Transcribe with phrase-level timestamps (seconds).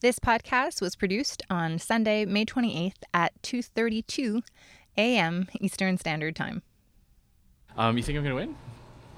[0.00, 4.42] This podcast was produced on Sunday, May 28th at 2:32
[4.98, 5.48] a.m.
[5.58, 6.62] Eastern Standard Time.
[7.76, 8.56] Um, you think I'm gonna win?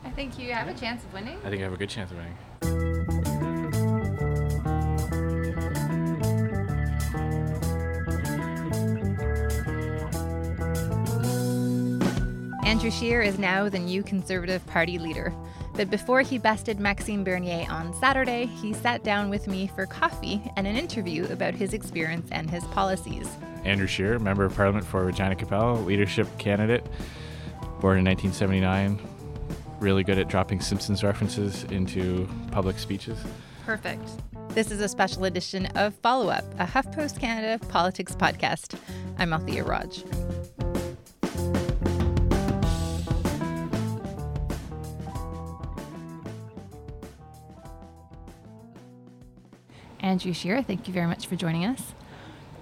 [0.04, 1.38] I think you have a chance of winning.
[1.45, 2.37] I think I have a good chance of winning.
[12.65, 15.35] Andrew Scheer is now the new Conservative Party leader.
[15.79, 20.43] But before he bested Maxime Bernier on Saturday, he sat down with me for coffee
[20.56, 23.29] and an interview about his experience and his policies.
[23.65, 26.85] Andrew Scheer, Member of Parliament for Regina Qu'Appelle, leadership candidate,
[27.80, 28.99] born in 1979.
[29.79, 33.16] Really good at dropping Simpsons references into public speeches.
[33.65, 34.02] Perfect.
[34.49, 38.77] This is a special edition of Follow Up, a HuffPost Canada politics podcast.
[39.16, 40.02] I'm Althia Raj.
[50.09, 51.93] Andrew Scheer, thank you very much for joining us.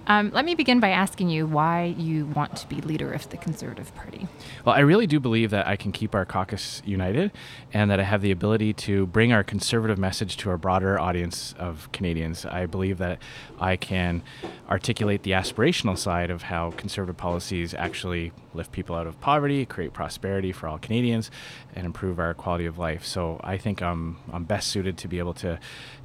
[0.05, 3.35] Um, let me begin by asking you why you want to be leader of the
[3.35, 4.27] Conservative Party.
[4.63, 7.33] Well, I really do believe that I can keep our caucus united
[7.73, 11.53] and that I have the ability to bring our conservative message to a broader audience
[11.59, 12.45] of Canadians.
[12.45, 13.21] I believe that
[13.59, 14.23] I can
[14.69, 19.91] articulate the aspirational side of how conservative policies actually lift people out of poverty, create
[19.91, 21.31] prosperity for all Canadians,
[21.75, 23.05] and improve our quality of life.
[23.05, 25.59] So I think I'm, I'm best suited to be able to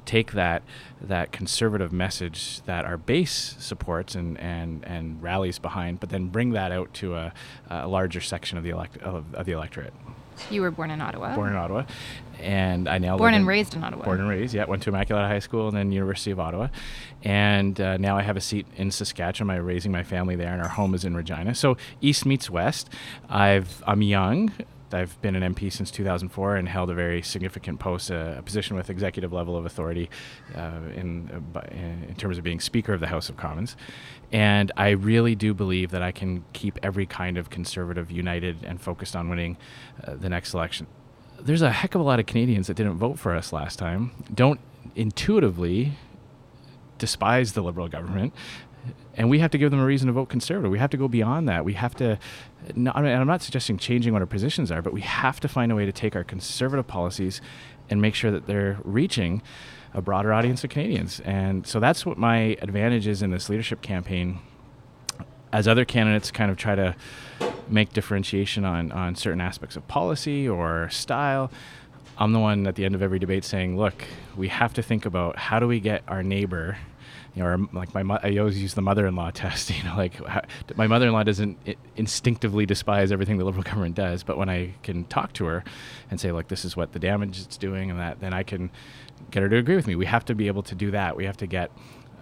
[0.05, 0.63] take that
[1.01, 6.51] that conservative message that our base supports and, and, and rallies behind, but then bring
[6.51, 7.33] that out to a,
[7.69, 9.93] a larger section of the elect of, of the electorate.
[10.49, 11.35] You were born in Ottawa.
[11.35, 11.83] Born in Ottawa,
[12.39, 14.03] and I now Born and in- raised in Ottawa.
[14.03, 14.65] Born and raised, yeah.
[14.65, 16.69] Went to Immaculata High School and then University of Ottawa,
[17.23, 19.55] and uh, now I have a seat in Saskatchewan.
[19.55, 21.53] I'm raising my family there, and our home is in Regina.
[21.53, 22.89] So east meets west.
[23.29, 24.51] I've I'm young.
[24.93, 28.75] I've been an MP since 2004 and held a very significant post, uh, a position
[28.75, 30.09] with executive level of authority
[30.55, 33.75] uh, in, uh, in terms of being Speaker of the House of Commons.
[34.31, 38.81] And I really do believe that I can keep every kind of conservative united and
[38.81, 39.57] focused on winning
[40.03, 40.87] uh, the next election
[41.39, 44.11] there's a heck of a lot of Canadians that didn't vote for us last time.
[44.33, 44.61] Don't
[44.95, 45.93] intuitively
[46.97, 48.33] despise the Liberal government.
[49.15, 50.71] And we have to give them a reason to vote Conservative.
[50.71, 51.63] We have to go beyond that.
[51.63, 52.17] We have to,
[52.75, 55.39] no, I mean, and I'm not suggesting changing what our positions are, but we have
[55.41, 57.41] to find a way to take our conservative policies
[57.89, 59.41] and make sure that they're reaching
[59.93, 61.19] a broader audience of Canadians.
[61.21, 64.39] And so that's what my advantage is in this leadership campaign
[65.53, 66.95] as other candidates kind of try to
[67.69, 71.51] make differentiation on, on certain aspects of policy or style,
[72.17, 74.03] I'm the one at the end of every debate saying, look,
[74.35, 76.77] we have to think about how do we get our neighbor,
[77.35, 80.41] you know, our, like my, I always use the mother-in-law test, you know, like how,
[80.75, 81.57] my mother-in-law doesn't
[81.95, 85.63] instinctively despise everything the Liberal government does, but when I can talk to her
[86.11, 88.69] and say, look, this is what the damage it's doing and that, then I can
[89.31, 89.95] get her to agree with me.
[89.95, 91.15] We have to be able to do that.
[91.15, 91.71] We have to get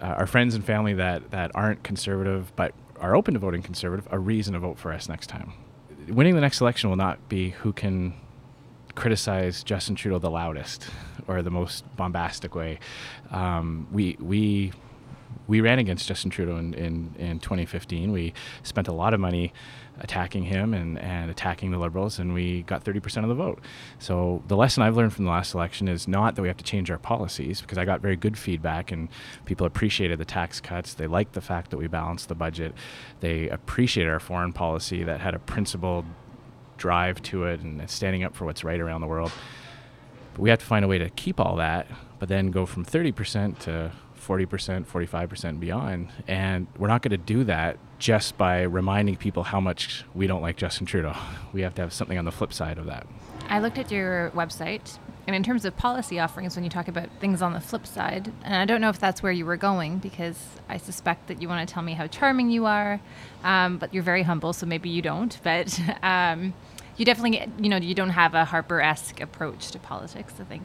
[0.00, 4.06] uh, our friends and family that, that aren't conservative but are open to voting conservative
[4.10, 5.52] a reason to vote for us next time.
[6.08, 8.14] Winning the next election will not be who can
[8.94, 10.88] criticize Justin Trudeau the loudest
[11.26, 12.78] or the most bombastic way.
[13.30, 14.72] Um, we we
[15.46, 18.12] we ran against Justin Trudeau in, in, in 2015.
[18.12, 19.52] We spent a lot of money
[20.00, 23.60] attacking him and, and attacking the Liberals, and we got 30% of the vote.
[23.98, 26.64] So the lesson I've learned from the last election is not that we have to
[26.64, 29.08] change our policies, because I got very good feedback, and
[29.44, 30.94] people appreciated the tax cuts.
[30.94, 32.74] They liked the fact that we balanced the budget.
[33.20, 36.06] They appreciated our foreign policy that had a principled
[36.78, 39.30] drive to it and standing up for what's right around the world.
[40.34, 41.86] But we have to find a way to keep all that,
[42.18, 43.92] but then go from 30% to
[44.26, 46.08] 40%, 45% beyond.
[46.28, 50.42] And we're not going to do that just by reminding people how much we don't
[50.42, 51.14] like Justin Trudeau.
[51.52, 53.06] We have to have something on the flip side of that.
[53.48, 57.10] I looked at your website, and in terms of policy offerings, when you talk about
[57.20, 59.98] things on the flip side, and I don't know if that's where you were going
[59.98, 60.38] because
[60.68, 63.00] I suspect that you want to tell me how charming you are,
[63.44, 65.38] um, but you're very humble, so maybe you don't.
[65.44, 66.54] But um,
[66.96, 70.34] you definitely, you know, you don't have a Harper-esque approach to politics.
[70.40, 70.62] I think,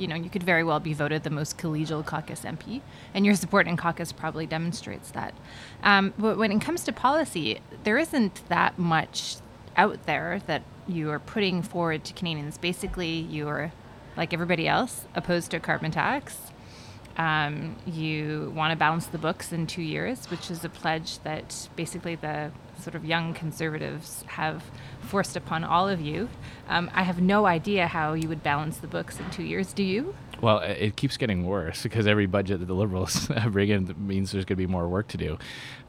[0.00, 2.80] you know, you could very well be voted the most collegial caucus MP,
[3.14, 5.34] and your support in caucus probably demonstrates that.
[5.82, 9.36] Um, but when it comes to policy, there isn't that much
[9.76, 12.58] out there that you are putting forward to Canadians.
[12.58, 13.72] Basically, you are,
[14.16, 16.52] like everybody else, opposed to a carbon tax.
[17.20, 21.68] Um, you want to balance the books in two years, which is a pledge that
[21.76, 22.50] basically the
[22.80, 24.64] sort of young conservatives have
[25.02, 26.30] forced upon all of you.
[26.66, 29.74] Um, I have no idea how you would balance the books in two years.
[29.74, 30.14] Do you?
[30.40, 34.44] Well, it keeps getting worse because every budget that the Liberals bring in means there's
[34.44, 35.38] going to be more work to do.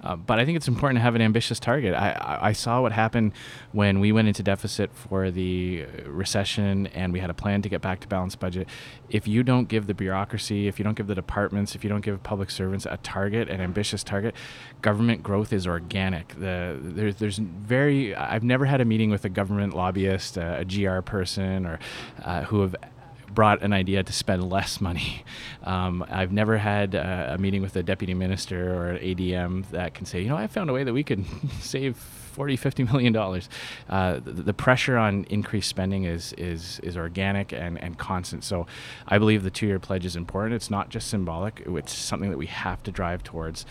[0.04, 1.94] Uh, but I think it's important to have an ambitious target.
[1.94, 3.34] I, I saw what happened
[3.72, 7.82] when we went into deficit for the recession and we had a plan to get
[7.82, 8.68] back to balanced budget.
[9.10, 12.02] If you don't give the bureaucracy, if you don't give the departments, if you don't
[12.02, 14.36] give public servants a target, an ambitious target,
[14.82, 16.30] government growth is organic.
[16.40, 20.66] The, there's, there's very, I've never had a meeting with a government lobbyist, a, a
[20.66, 21.80] GR person, or
[22.24, 22.76] uh, who have
[23.34, 25.24] brought an idea to spend less money.
[25.64, 29.94] Um, I've never had a, a, meeting with a deputy minister or an ADM that
[29.94, 31.24] can say, you know, I found a way that we could
[31.60, 33.50] save 40, 50 million dollars.
[33.90, 38.44] Uh, the, the, pressure on increased spending is is is organic and, and constant.
[38.44, 38.66] So
[39.08, 40.56] I believe the two year pledge is important.
[40.56, 43.66] It's not just symbolic, it's something that we have to drive towards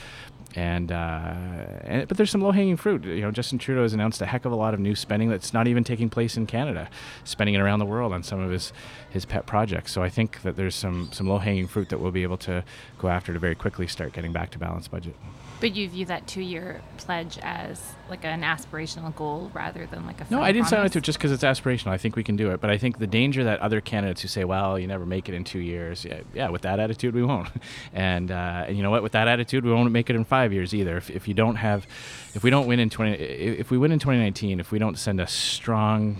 [0.57, 1.35] and, uh,
[1.83, 3.05] and, but there's some low-hanging fruit.
[3.05, 5.53] You know, Justin Trudeau has announced a heck of a lot of new spending that's
[5.53, 6.89] not even taking place in Canada,
[7.25, 8.73] spending it around the world on some of his
[9.09, 9.93] his pet projects.
[9.93, 12.65] So I think that there's some some low-hanging fruit that we'll be able to
[12.99, 15.15] go after to very quickly start getting back to balanced budget.
[15.61, 20.27] But you view that two-year pledge as like an aspirational goal rather than like a
[20.31, 20.41] no.
[20.41, 20.71] I didn't promise?
[20.71, 21.89] sign up to it just because it's aspirational.
[21.89, 24.29] I think we can do it, but I think the danger that other candidates who
[24.29, 27.23] say, "Well, you never make it in two years," yeah, yeah with that attitude, we
[27.23, 27.49] won't.
[27.93, 29.03] and uh, and you know what?
[29.03, 30.97] With that attitude, we won't make it in five years either.
[30.97, 31.87] If, if you don't have,
[32.35, 35.21] if we don't win in twenty, if we win in 2019, if we don't send
[35.21, 36.17] a strong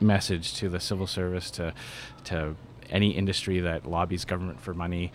[0.00, 1.72] message to the civil service to
[2.24, 2.56] to
[2.90, 5.12] any industry that lobbies government for money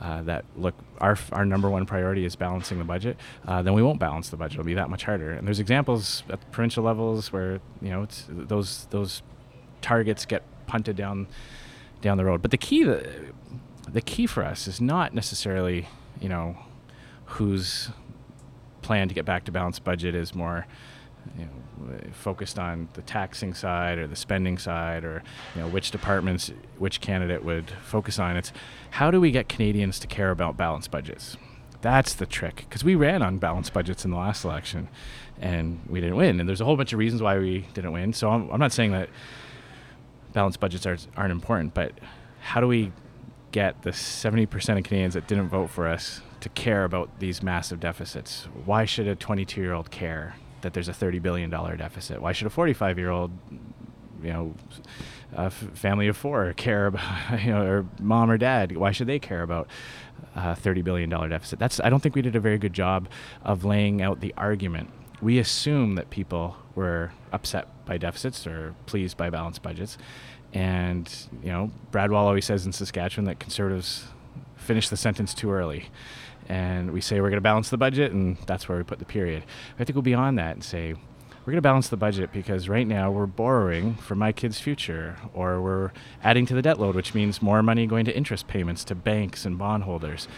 [0.00, 3.16] uh, that look our our number one priority is balancing the budget,
[3.46, 4.54] uh, then we won't balance the budget.
[4.54, 5.32] It'll be that much harder.
[5.32, 9.22] And there's examples at the provincial levels where you know those those
[9.80, 11.26] targets get punted down
[12.00, 12.42] down the road.
[12.42, 13.32] But the key the,
[13.88, 15.88] the key for us is not necessarily
[16.20, 16.56] you know
[17.28, 17.90] whose
[18.82, 20.66] plan to get back to balanced budget is more
[21.36, 25.22] you know, focused on the taxing side or the spending side or
[25.54, 28.36] you know which departments which candidate would focus on.
[28.36, 28.52] It's
[28.92, 31.36] how do we get Canadians to care about balanced budgets?
[31.80, 34.88] That's the trick because we ran on balanced budgets in the last election
[35.40, 36.40] and we didn't win.
[36.40, 38.12] And there's a whole bunch of reasons why we didn't win.
[38.12, 39.08] So I'm, I'm not saying that
[40.32, 41.92] balanced budgets are, aren't important but
[42.40, 42.92] how do we
[43.52, 47.80] get the 70% of Canadians that didn't vote for us to care about these massive
[47.80, 52.20] deficits why should a 22 year old care that there's a $30 billion deficit.
[52.20, 53.30] Why should a 45 year old,
[54.22, 54.54] you know,
[55.36, 59.06] a f- family of four care about, you know, or mom or dad, why should
[59.06, 59.68] they care about
[60.34, 61.58] a $30 billion deficit?
[61.58, 63.08] That's, I don't think we did a very good job
[63.42, 64.90] of laying out the argument.
[65.20, 69.98] We assume that people were upset by deficits or pleased by balanced budgets.
[70.52, 71.12] And,
[71.42, 74.06] you know, Brad Wall always says in Saskatchewan that conservatives
[74.56, 75.86] finish the sentence too early
[76.48, 79.04] and we say we're going to balance the budget, and that's where we put the
[79.04, 79.44] period.
[79.78, 82.86] I think we'll beyond that and say we're going to balance the budget because right
[82.86, 85.92] now we're borrowing for my kid's future, or we're
[86.22, 89.44] adding to the debt load, which means more money going to interest payments to banks
[89.44, 90.28] and bondholders.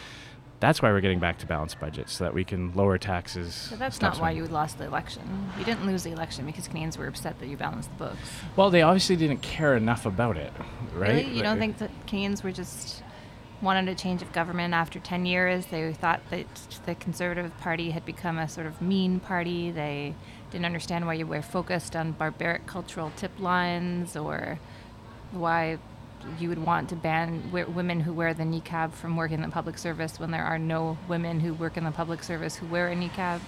[0.60, 3.68] That's why we're getting back to balanced budget, so that we can lower taxes.
[3.70, 5.50] But that's not why you lost the election.
[5.58, 8.30] You didn't lose the election because Canadians were upset that you balanced the books.
[8.56, 10.52] Well, they obviously didn't care enough about it,
[10.94, 11.24] right?
[11.24, 11.34] Really?
[11.34, 13.02] You don't think that Canadians were just
[13.62, 15.66] wanted a change of government after 10 years.
[15.66, 16.46] They thought that
[16.86, 19.70] the Conservative Party had become a sort of mean party.
[19.70, 20.14] They
[20.50, 24.58] didn't understand why you were focused on barbaric cultural tip lines or
[25.32, 25.78] why
[26.38, 29.48] you would want to ban w- women who wear the niqab from working in the
[29.48, 32.88] public service when there are no women who work in the public service who wear
[32.88, 33.40] a niqab.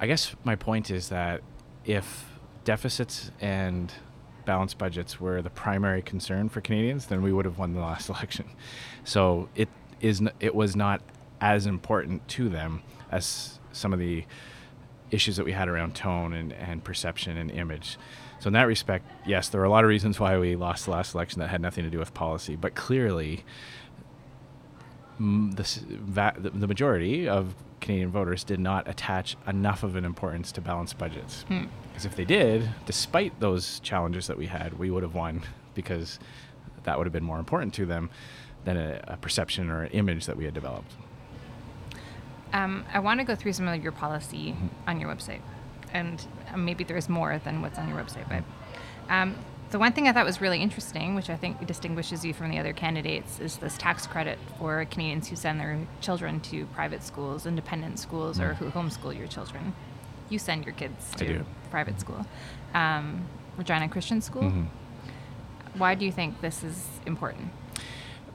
[0.00, 1.42] I guess my point is that
[1.84, 2.26] if
[2.64, 3.92] deficits and
[4.46, 8.08] balanced budgets were the primary concern for Canadians, then we would have won the last
[8.10, 8.46] election.
[9.04, 9.68] So it
[10.00, 11.02] is it was not
[11.40, 14.24] as important to them as some of the
[15.10, 17.98] issues that we had around tone and, and perception and image.
[18.40, 20.90] So in that respect, yes, there were a lot of reasons why we lost the
[20.90, 23.44] last election that had nothing to do with policy, but clearly
[25.18, 30.98] the, the majority of Canadian voters did not attach enough of an importance to balanced
[30.98, 31.42] budgets.
[31.42, 31.64] Hmm.
[31.88, 35.42] Because if they did, despite those challenges that we had, we would have won
[35.74, 36.18] because
[36.84, 38.10] that would have been more important to them
[38.64, 40.92] than a, a perception or an image that we had developed.
[42.52, 44.66] Um, I want to go through some of your policy mm-hmm.
[44.86, 45.40] on your website,
[45.92, 46.24] and
[46.56, 48.42] maybe there's more than what's on your website, but.
[49.08, 49.36] Um,
[49.70, 52.58] the one thing I thought was really interesting, which I think distinguishes you from the
[52.58, 57.46] other candidates, is this tax credit for Canadians who send their children to private schools,
[57.46, 58.48] independent schools, mm.
[58.48, 59.74] or who homeschool your children.
[60.28, 62.26] You send your kids to private school.
[62.74, 64.42] Um, Regina Christian School.
[64.42, 64.64] Mm-hmm.
[65.78, 67.50] Why do you think this is important?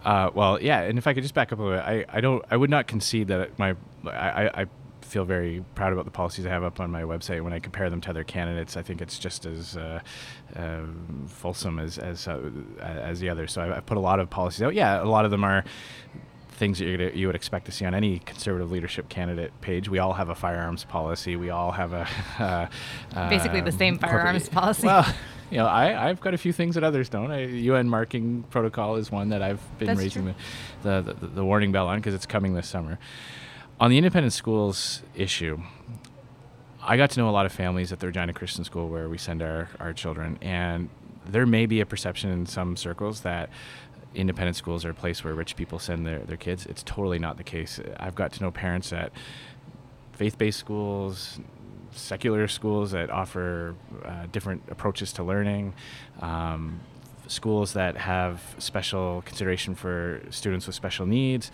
[0.03, 2.21] Uh, well, yeah, and if I could just back up a little bit, I, I
[2.21, 4.65] don't, I would not concede that my, I, I
[5.11, 7.41] feel very proud about the policies I have up on my website.
[7.41, 9.99] When I compare them to other candidates, I think it's just as uh,
[10.55, 10.79] uh,
[11.27, 12.39] fulsome as as uh,
[12.79, 13.51] as the others.
[13.51, 14.73] So I, I put a lot of policies out.
[14.73, 15.65] Yeah, a lot of them are
[16.51, 19.89] things that gonna, you would expect to see on any conservative leadership candidate page.
[19.89, 21.35] We all have a firearms policy.
[21.35, 22.07] We all have a
[23.13, 24.87] uh, basically the same firearms policy.
[24.87, 25.05] Well,
[25.49, 27.31] you know, I, I've got a few things that others don't.
[27.31, 30.35] I, UN marking protocol is one that I've been That's raising the,
[30.83, 32.97] the, the, the warning bell on because it's coming this summer.
[33.81, 35.59] On the independent schools issue,
[36.83, 39.17] I got to know a lot of families at the Regina Christian School where we
[39.17, 40.87] send our, our children, and
[41.25, 43.49] there may be a perception in some circles that
[44.13, 46.67] independent schools are a place where rich people send their, their kids.
[46.67, 47.79] It's totally not the case.
[47.97, 49.11] I've got to know parents at
[50.13, 51.39] faith based schools,
[51.91, 53.73] secular schools that offer
[54.05, 55.73] uh, different approaches to learning,
[56.19, 56.81] um,
[57.25, 61.49] schools that have special consideration for students with special needs.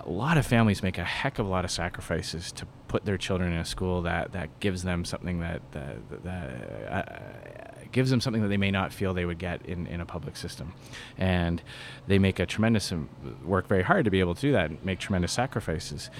[0.00, 3.18] A lot of families make a heck of a lot of sacrifices to put their
[3.18, 8.20] children in a school that, that gives them something that, that, that uh, gives them
[8.20, 10.72] something that they may not feel they would get in, in a public system.
[11.18, 11.62] And
[12.06, 13.08] they make a tremendous, um,
[13.44, 16.10] work very hard to be able to do that and make tremendous sacrifices.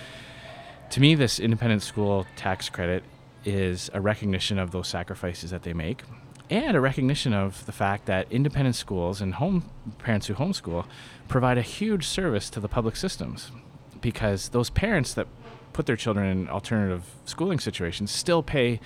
[0.90, 3.02] To me, this independent school tax credit
[3.44, 6.02] is a recognition of those sacrifices that they make
[6.50, 10.84] and a recognition of the fact that independent schools and home parents who homeschool
[11.28, 13.52] provide a huge service to the public systems
[14.00, 15.26] because those parents that
[15.72, 18.80] put their children in alternative schooling situations still pay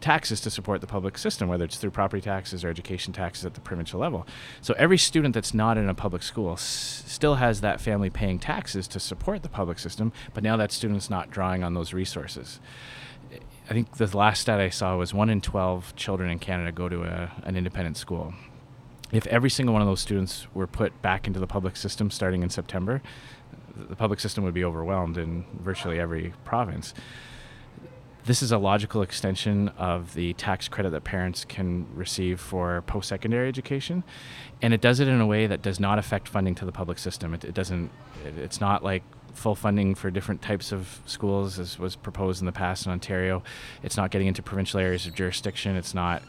[0.00, 3.54] taxes to support the public system, whether it's through property taxes or education taxes at
[3.54, 4.26] the provincial level.
[4.60, 8.38] So every student that's not in a public school s- still has that family paying
[8.38, 12.60] taxes to support the public system, but now that student's not drawing on those resources.
[13.70, 16.88] I think the last stat I saw was one in 12 children in Canada go
[16.88, 18.34] to a, an independent school.
[19.10, 22.42] If every single one of those students were put back into the public system starting
[22.42, 23.00] in September,
[23.76, 26.94] the public system would be overwhelmed in virtually every province
[28.24, 33.08] this is a logical extension of the tax credit that parents can receive for post
[33.08, 34.02] secondary education.
[34.62, 36.98] And it does it in a way that does not affect funding to the public
[36.98, 37.34] system.
[37.34, 37.90] It, it doesn't,
[38.24, 39.02] it, it's not like
[39.34, 43.42] full funding for different types of schools as was proposed in the past in Ontario.
[43.82, 45.76] It's not getting into provincial areas of jurisdiction.
[45.76, 46.22] It's not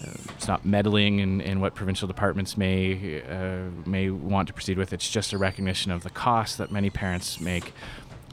[0.00, 4.78] uh, it's not meddling in, in what provincial departments may uh, may want to proceed
[4.78, 4.92] with.
[4.92, 7.72] It's just a recognition of the cost that many parents make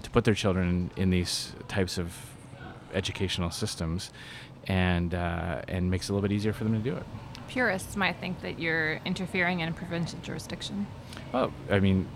[0.04, 2.16] to put their children in, in these types of
[2.94, 4.12] educational systems,
[4.68, 7.04] and uh, and makes it a little bit easier for them to do it.
[7.48, 10.86] Purists might think that you're interfering in a provincial jurisdiction.
[11.34, 12.08] Well, I mean,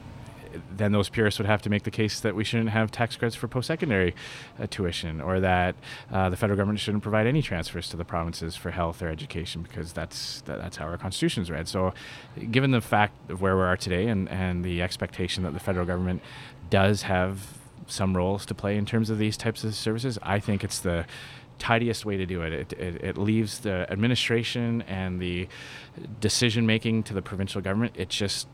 [0.75, 3.35] then those purists would have to make the case that we shouldn't have tax credits
[3.35, 4.15] for post-secondary
[4.59, 5.75] uh, tuition, or that
[6.11, 9.61] uh, the federal government shouldn't provide any transfers to the provinces for health or education,
[9.61, 11.67] because that's that, that's how our constitution is read.
[11.67, 11.93] So,
[12.51, 15.85] given the fact of where we are today, and and the expectation that the federal
[15.85, 16.21] government
[16.69, 17.57] does have
[17.87, 20.17] some roles to play in terms of these types of services.
[20.23, 21.05] I think it's the
[21.59, 22.53] tidiest way to do it.
[22.53, 25.47] It, it, it leaves the administration and the
[26.19, 27.93] decision making to the provincial government.
[27.95, 28.47] It's just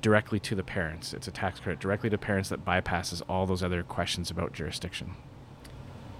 [0.00, 1.12] directly to the parents.
[1.12, 5.14] It's a tax credit directly to parents that bypasses all those other questions about jurisdiction.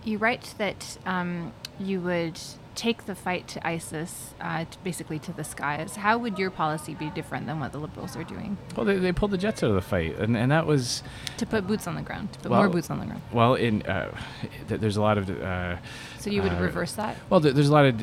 [0.04, 2.40] You write that um, you would
[2.78, 5.96] take the fight to ISIS uh, to basically to the skies.
[5.96, 8.56] How would your policy be different than what the Liberals are doing?
[8.76, 11.02] Well, they, they pulled the Jets out of the fight, and, and that was
[11.38, 13.22] to put boots on the ground, to put well, more boots on the ground.
[13.32, 14.16] Well, in uh,
[14.68, 15.28] th- there's a lot of.
[15.28, 15.76] Uh,
[16.20, 17.16] so you would uh, reverse that?
[17.28, 18.00] Well, th- there's a lot of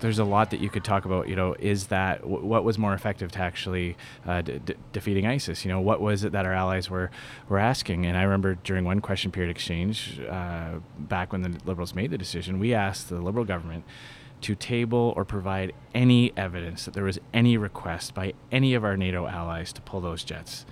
[0.00, 1.28] there's a lot that you could talk about.
[1.28, 5.26] You know, is that w- what was more effective to actually uh, d- d- defeating
[5.26, 5.64] ISIS?
[5.64, 7.10] You know, what was it that our allies were
[7.48, 8.06] were asking?
[8.06, 12.18] And I remember during one question period exchange uh, back when the Liberals made the
[12.18, 13.84] decision, we asked the Liberal government
[14.42, 18.96] to table or provide any evidence that there was any request by any of our
[18.96, 20.66] NATO allies to pull those jets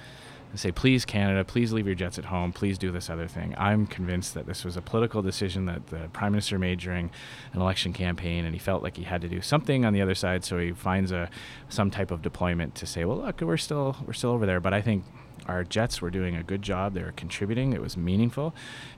[0.51, 3.55] and say, please, Canada, please leave your jets at home, please do this other thing.
[3.57, 7.11] I'm convinced that this was a political decision that the Prime Minister made during
[7.53, 10.15] an election campaign, and he felt like he had to do something on the other
[10.15, 11.31] side, so he finds a
[11.69, 14.61] some type of deployment to say, well, look, we're still we're still over there.
[14.61, 15.05] But I think
[15.47, 16.95] our jets were doing a good job.
[16.95, 17.73] They were contributing.
[17.73, 18.55] It was meaningful,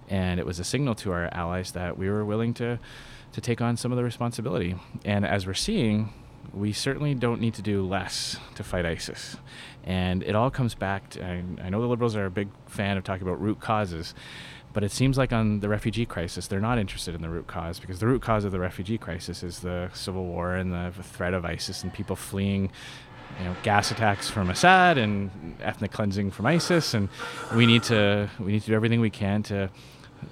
[0.09, 2.79] and it was a signal to our allies that we were willing to
[3.33, 4.77] to take on some of the responsibility.
[5.05, 6.13] And as we're seeing,
[6.53, 9.37] we certainly don't need to do less to fight ISIS.
[9.85, 12.97] And it all comes back to, I, I know the Liberals are a big fan
[12.97, 14.15] of talking about root causes,
[14.73, 17.79] but it seems like on the refugee crisis, they're not interested in the root cause
[17.79, 21.35] because the root cause of the refugee crisis is the civil war and the threat
[21.35, 22.71] of ISIS and people fleeing
[23.39, 25.31] you know, gas attacks from Assad and
[25.61, 27.09] ethnic cleansing from ISIS, and
[27.55, 29.71] we need to we need to do everything we can to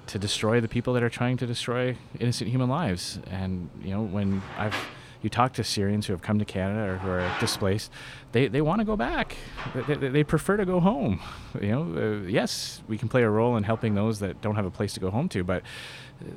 [0.07, 3.19] to destroy the people that are trying to destroy innocent human lives.
[3.29, 4.75] And you know, when I've
[5.21, 7.91] you talk to Syrians who have come to Canada or who are displaced,
[8.31, 9.35] they, they want to go back.
[9.73, 11.19] They, they, they, prefer to go home.
[11.61, 14.65] You know, uh, yes, we can play a role in helping those that don't have
[14.65, 15.63] a place to go home to, but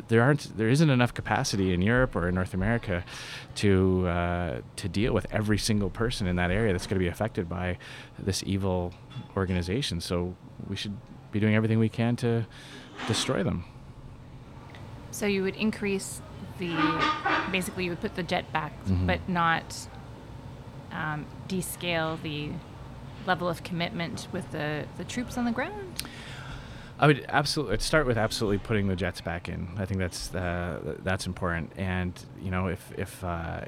[0.08, 3.04] there aren't there isn't enough capacity in Europe or in North America
[3.56, 7.08] to uh, to deal with every single person in that area that's going to be
[7.08, 7.78] affected by
[8.18, 8.92] this evil
[9.36, 10.00] organization.
[10.00, 10.34] So
[10.68, 10.96] we should
[11.32, 12.46] be doing everything we can to
[13.06, 13.64] destroy them.
[15.10, 16.20] So you would increase
[16.58, 16.74] the
[17.50, 19.06] basically you would put the jet back, mm-hmm.
[19.06, 19.88] but not
[20.92, 22.50] um, descale the
[23.26, 26.02] level of commitment with the, the troops on the ground.
[26.98, 29.68] I would absolutely start with absolutely putting the jets back in.
[29.76, 31.72] I think that's uh, that's important.
[31.76, 33.62] And you know, if if uh,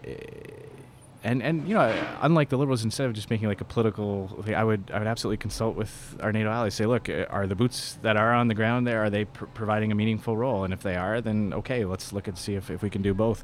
[1.25, 4.54] and and you know, unlike the liberals, instead of just making like a political thing,
[4.54, 6.75] I would I would absolutely consult with our NATO allies.
[6.75, 9.46] Say, look, uh, are the boots that are on the ground there are they pr-
[9.46, 10.64] providing a meaningful role?
[10.64, 13.14] And if they are, then okay, let's look and see if if we can do
[13.14, 13.42] both.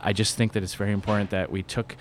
[0.00, 1.96] I just think that it's very important that we took,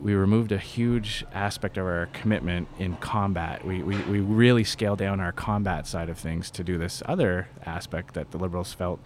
[0.00, 3.64] we removed a huge aspect of our commitment in combat.
[3.64, 7.48] We, we, we really scaled down our combat side of things to do this other
[7.64, 9.00] aspect that the Liberals felt,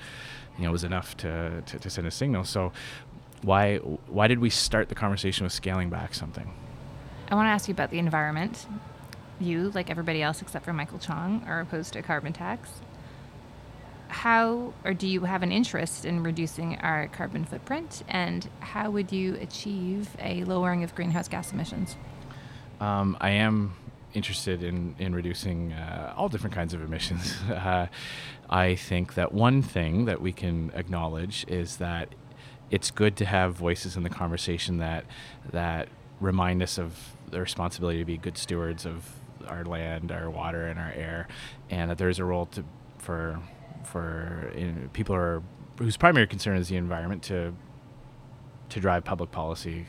[0.58, 2.44] you know, was enough to, to, to send a signal.
[2.44, 2.72] So
[3.42, 6.52] why, why did we start the conversation with scaling back something?
[7.28, 8.66] I want to ask you about the environment.
[9.38, 12.70] You, like everybody else except for Michael Chong, are opposed to a carbon tax
[14.08, 19.12] how or do you have an interest in reducing our carbon footprint and how would
[19.12, 21.96] you achieve a lowering of greenhouse gas emissions?
[22.80, 23.74] Um, I am
[24.14, 27.34] interested in, in reducing uh, all different kinds of emissions.
[27.50, 27.88] Uh,
[28.48, 32.14] I think that one thing that we can acknowledge is that
[32.70, 35.04] it's good to have voices in the conversation that
[35.52, 35.88] that
[36.20, 39.12] remind us of the responsibility to be good stewards of
[39.46, 41.28] our land, our water, and our air,
[41.70, 42.64] and that there's a role to
[42.98, 43.40] for
[43.84, 45.42] for you know, people are
[45.78, 47.54] whose primary concern is the environment to
[48.70, 49.86] to drive public policy.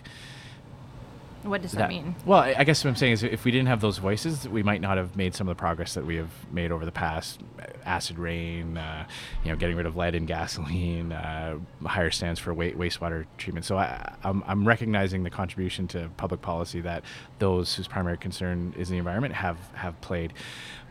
[1.43, 2.15] What does that, that mean?
[2.25, 4.81] Well, I, guess what I'm saying is if we didn't have those voices, we might
[4.81, 7.41] not have made some of the progress that we have made over the past.
[7.85, 9.05] Acid rain, uh,
[9.43, 13.65] you know, getting rid of lead in gasoline, uh, higher stands for wa- wastewater treatment.
[13.65, 17.03] So I, I'm, I'm recognizing the contribution to public policy that
[17.39, 20.33] those whose primary concern is the environment have have played,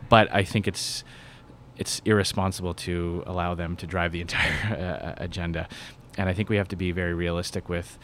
[0.09, 1.03] but I think it's
[1.77, 5.67] it's irresponsible to allow them to drive the entire uh, agenda.
[6.17, 7.97] And I think we have to be very realistic with,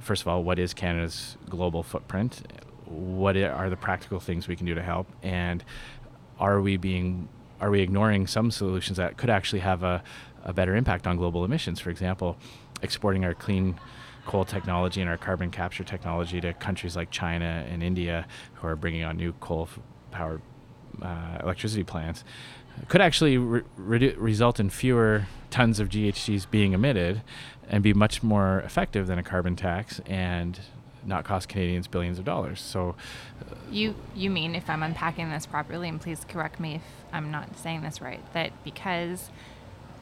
[0.00, 2.42] first of all, what is Canada's global footprint?
[2.84, 5.08] What are the practical things we can do to help?
[5.22, 5.64] And
[6.38, 10.02] are we being are we ignoring some solutions that could actually have a,
[10.44, 11.80] a better impact on global emissions?
[11.80, 12.36] For example,
[12.82, 13.80] exporting our clean
[14.26, 18.76] coal technology and our carbon capture technology to countries like China and India who are
[18.76, 19.68] bringing on new coal
[20.10, 20.42] powered
[21.00, 22.24] uh, electricity plants
[22.88, 27.22] could actually re- re- result in fewer tons of GHGs being emitted
[27.68, 30.60] and be much more effective than a carbon tax and
[31.04, 32.60] not cost Canadians billions of dollars.
[32.60, 32.94] So
[33.40, 37.30] uh, you you mean if I'm unpacking this properly and please correct me if I'm
[37.30, 39.30] not saying this right that because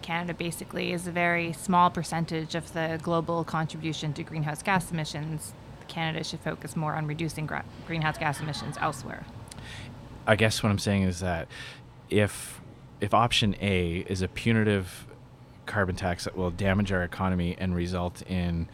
[0.02, 5.54] Canada basically is a very small percentage of the global contribution to greenhouse gas emissions,
[5.88, 9.24] Canada should focus more on reducing gra- greenhouse gas emissions elsewhere.
[10.26, 11.48] I guess what I'm saying is that
[12.10, 12.60] if
[13.04, 15.06] if option A is a punitive
[15.66, 18.66] carbon tax that will damage our economy and result in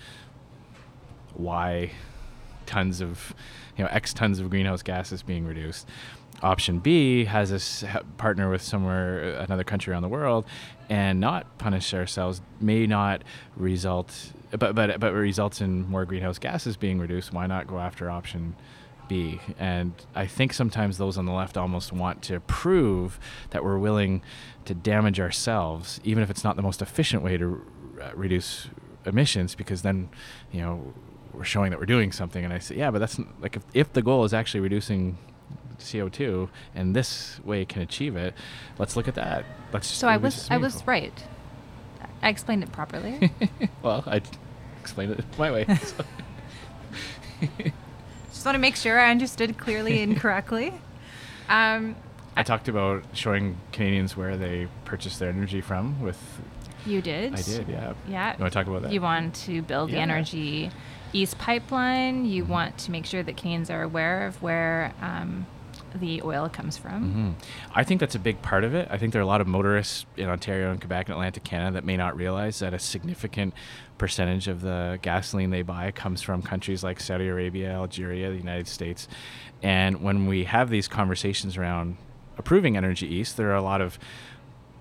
[1.36, 1.90] Y
[2.64, 3.34] tons of,
[3.76, 5.88] you know, X tons of greenhouse gases being reduced.
[6.42, 7.84] Option B has us
[8.18, 10.44] partner with somewhere, uh, another country around the world,
[10.88, 12.40] and not punish ourselves.
[12.60, 13.22] May not
[13.56, 17.32] result, but but but results in more greenhouse gases being reduced.
[17.32, 18.54] Why not go after option
[19.10, 19.40] be.
[19.58, 23.20] And I think sometimes those on the left almost want to prove
[23.50, 24.22] that we're willing
[24.64, 27.60] to damage ourselves, even if it's not the most efficient way to
[28.00, 28.68] uh, reduce
[29.04, 30.08] emissions, because then,
[30.52, 30.94] you know,
[31.34, 32.44] we're showing that we're doing something.
[32.44, 35.18] And I say, yeah, but that's like if, if the goal is actually reducing
[35.80, 38.34] CO2 and this way can achieve it,
[38.78, 39.44] let's look at that.
[39.72, 41.24] Let's so I was I was right.
[42.22, 43.32] I explained it properly.
[43.82, 44.20] well, I
[44.80, 45.66] explained it my way.
[48.40, 50.72] Just want to make sure I understood clearly and correctly.
[51.50, 51.94] Um,
[52.34, 56.18] I talked about showing Canadians where they purchase their energy from with.
[56.86, 57.34] You did.
[57.34, 57.92] I did, yeah.
[58.08, 58.32] Yeah.
[58.32, 58.92] You want to talk about that?
[58.92, 59.96] You want to build yeah.
[59.96, 60.70] the energy
[61.12, 62.24] east pipeline.
[62.24, 62.52] You mm-hmm.
[62.52, 65.44] want to make sure that Canadians are aware of where um,
[65.94, 67.10] the oil comes from.
[67.10, 67.78] Mm-hmm.
[67.78, 68.88] I think that's a big part of it.
[68.90, 71.72] I think there are a lot of motorists in Ontario and Quebec and Atlantic Canada
[71.74, 73.52] that may not realize that a significant
[74.00, 78.66] percentage of the gasoline they buy comes from countries like Saudi Arabia, Algeria, the United
[78.66, 79.06] States.
[79.62, 81.98] And when we have these conversations around
[82.38, 83.98] approving Energy East, there are a lot of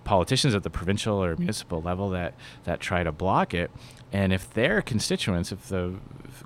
[0.09, 3.69] politicians at the provincial or municipal level that that try to block it.
[4.11, 5.93] And if their constituents, if the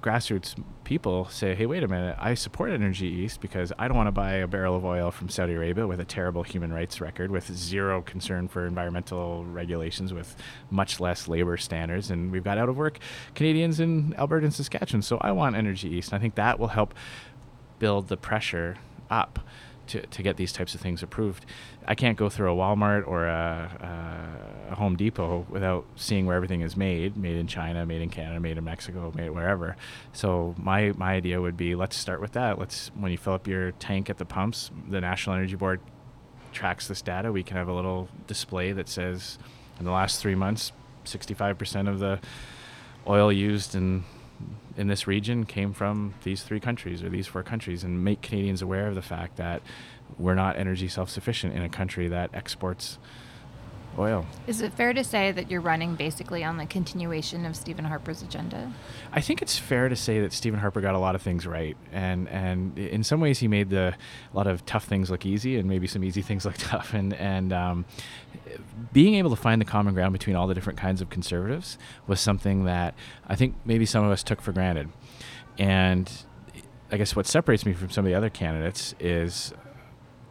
[0.02, 4.08] grassroots people say, hey, wait a minute, I support Energy East because I don't want
[4.08, 7.32] to buy a barrel of oil from Saudi Arabia with a terrible human rights record,
[7.32, 10.36] with zero concern for environmental regulations, with
[10.70, 12.12] much less labor standards.
[12.12, 13.00] And we've got out of work
[13.34, 15.04] Canadians in Alberta and Saskatchewan.
[15.04, 16.12] So I want Energy East.
[16.12, 16.94] And I think that will help
[17.80, 18.76] build the pressure
[19.10, 19.40] up
[19.88, 21.46] to, to get these types of things approved.
[21.86, 26.62] I can't go through a Walmart or a, a, Home Depot without seeing where everything
[26.62, 29.76] is made, made in China, made in Canada, made in Mexico, made wherever.
[30.14, 32.58] So my, my idea would be let's start with that.
[32.58, 35.80] Let's when you fill up your tank at the pumps, the National Energy Board
[36.54, 37.32] tracks this data.
[37.32, 39.38] We can have a little display that says
[39.80, 40.72] in the last three months,
[41.06, 42.20] 65% of the
[43.08, 44.04] oil used in
[44.78, 48.62] in this region came from these three countries or these four countries and make Canadians
[48.62, 49.62] aware of the fact that
[50.18, 52.98] we're not energy self sufficient in a country that exports
[53.98, 54.26] oil.
[54.48, 58.22] Is it fair to say that you're running basically on the continuation of Stephen Harper's
[58.22, 58.72] agenda?
[59.12, 61.78] I think it's fair to say that Stephen Harper got a lot of things right,
[61.92, 63.96] and and in some ways he made the
[64.34, 66.94] a lot of tough things look easy, and maybe some easy things look tough.
[66.94, 67.86] And and um,
[68.92, 71.78] being able to find the common ground between all the different kinds of conservatives
[72.08, 72.96] was something that
[73.28, 74.90] I think maybe some of us took for granted.
[75.58, 76.12] And
[76.92, 79.54] I guess what separates me from some of the other candidates is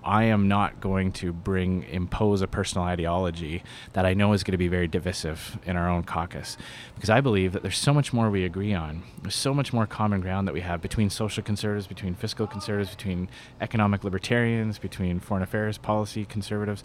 [0.04, 3.62] I am not going to bring impose a personal ideology
[3.92, 6.56] that I know is going to be very divisive in our own caucus
[6.94, 9.02] because I believe that there's so much more we agree on.
[9.22, 12.94] There's so much more common ground that we have between social conservatives, between fiscal conservatives,
[12.94, 13.28] between
[13.60, 16.82] economic libertarians, between foreign affairs policy conservatives.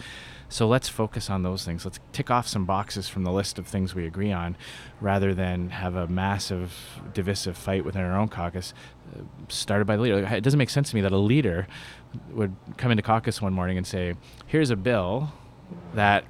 [0.50, 1.86] So let's focus on those things.
[1.86, 4.56] Let's tick off some boxes from the list of things we agree on
[5.02, 8.74] rather than have a massive divisive fight within our own caucus
[9.50, 10.18] started by the leader.
[10.20, 11.68] It doesn't make sense to me that a leader
[12.32, 14.16] would come into caucus one morning and say,
[14.46, 15.32] "Here's a bill
[15.94, 16.26] that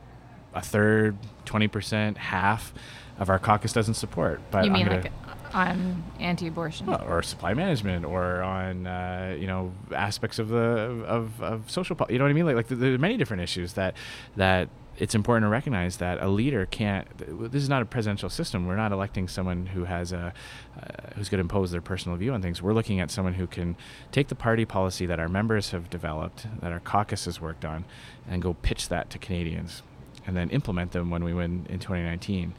[0.54, 2.74] a third, twenty percent, half
[3.20, 5.12] of our caucus doesn't support." But you mean like
[5.54, 11.42] on anti-abortion well, or supply management or on uh, you know aspects of the of,
[11.42, 13.74] of social po- you know what I mean like like there are many different issues
[13.74, 13.96] that
[14.36, 17.08] that it's important to recognize that a leader can't.
[17.52, 18.66] This is not a presidential system.
[18.66, 20.34] We're not electing someone who has a
[20.76, 22.62] uh, who's going to impose their personal view on things.
[22.62, 23.76] We're looking at someone who can
[24.12, 27.86] take the party policy that our members have developed, that our caucus has worked on,
[28.28, 29.84] and go pitch that to Canadians,
[30.26, 32.54] and then implement them when we win in 2019.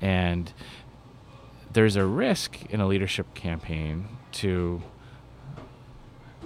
[0.00, 0.52] And
[1.72, 4.82] there's a risk in a leadership campaign to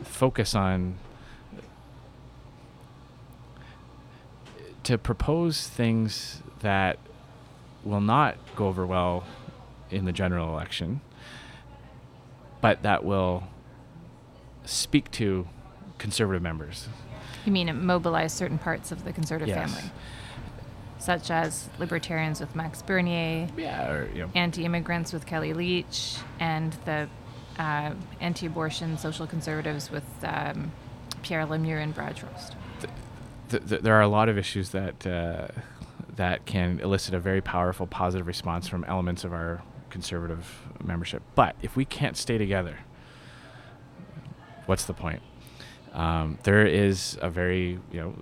[0.02, 0.98] focus on
[4.84, 6.98] to propose things that
[7.84, 9.24] will not go over well
[9.90, 11.00] in the general election,
[12.60, 13.44] but that will
[14.64, 15.46] speak to
[15.98, 16.88] conservative members.
[17.44, 19.72] You mean it mobilize certain parts of the conservative yes.
[19.72, 19.90] family?
[20.98, 24.30] Such as libertarians with Max Bernier, yeah, or, you know.
[24.34, 27.08] anti-immigrants with Kellie Leitch, and the
[27.58, 30.72] uh, anti-abortion social conservatives with um,
[31.22, 32.54] Pierre Lemieux and Brad Trost
[33.50, 35.48] th- th- there are a lot of issues that uh,
[36.16, 41.22] that can elicit a very powerful positive response from elements of our conservative membership.
[41.34, 42.78] But if we can't stay together,
[44.66, 45.22] what's the point?
[45.92, 48.14] Um, there is a very, you know,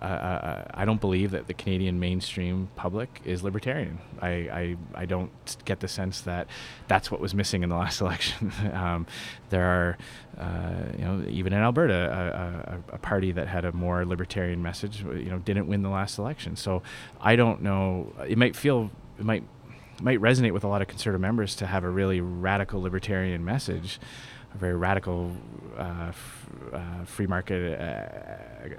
[0.00, 3.98] uh, uh, uh, I don't believe that the Canadian mainstream public is libertarian.
[4.20, 5.30] I, I, I don't
[5.66, 6.46] get the sense that
[6.88, 8.50] that's what was missing in the last election.
[8.72, 9.06] um,
[9.50, 9.98] there are,
[10.38, 14.62] uh, you know, even in Alberta, a, a, a, party that had a more libertarian
[14.62, 16.56] message, you know, didn't win the last election.
[16.56, 16.82] So
[17.20, 18.12] I don't know.
[18.26, 19.44] It might feel, it might,
[20.00, 24.00] might resonate with a lot of conservative members to have a really radical libertarian message
[24.54, 25.32] a very radical
[25.78, 28.70] uh, f- uh, free market uh,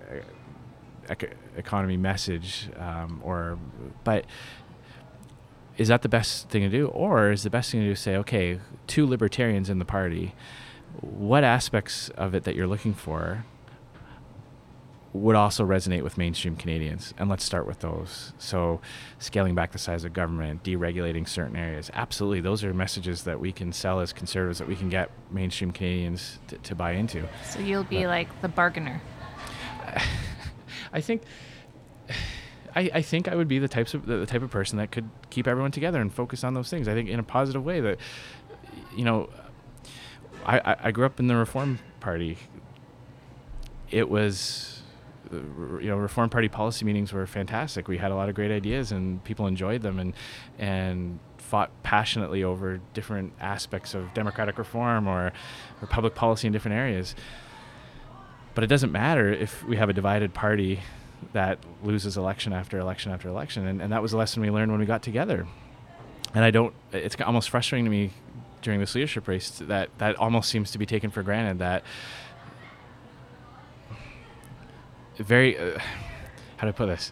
[1.10, 3.58] ec- economy message, um, or
[4.04, 4.26] but
[5.78, 8.16] is that the best thing to do, or is the best thing to do say,
[8.18, 10.36] okay, two libertarians in the party,
[11.02, 13.46] what aspects of it that you're looking for
[15.14, 17.14] would also resonate with mainstream Canadians.
[17.20, 18.34] And let's start with those.
[18.40, 18.82] So,
[19.20, 21.92] scaling back the size of government, deregulating certain areas.
[21.94, 25.72] Absolutely, those are messages that we can sell as conservatives that we can get mainstream
[25.72, 27.28] Canadians to, to buy into.
[27.44, 29.02] So, you'll be but, like the bargainer.
[30.94, 31.22] I think.
[32.76, 35.08] I, I think I would be the types of the type of person that could
[35.30, 36.88] keep everyone together and focus on those things.
[36.88, 38.00] I think in a positive way that,
[38.96, 39.30] you know,
[40.44, 42.40] I, I grew up in the Reform Party.
[43.92, 44.73] It was
[45.34, 47.88] you know, Reform Party policy meetings were fantastic.
[47.88, 50.14] We had a lot of great ideas, and people enjoyed them, and
[50.60, 55.32] and fought passionately over different aspects of democratic reform or,
[55.82, 57.16] or public policy in different areas.
[58.56, 60.80] But it doesn't matter if we have a divided party
[61.34, 63.68] that loses election after election after election.
[63.68, 65.46] And, and that was a lesson we learned when we got together.
[66.34, 68.12] And I don't, it's almost frustrating to me
[68.62, 71.84] during this leadership race that that almost seems to be taken for granted that
[75.18, 75.80] very, uh,
[76.58, 77.12] how do I put this?